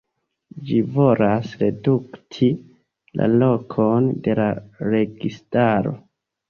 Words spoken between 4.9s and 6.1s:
registaro.